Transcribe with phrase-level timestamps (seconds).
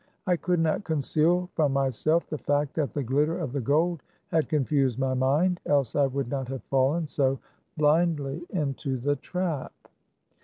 [0.25, 4.01] I could not conceal from my self the fact that the glitter of the gold
[4.29, 7.37] had confused my mind, else I would not have fallen so
[7.77, 9.73] blindly into the trap.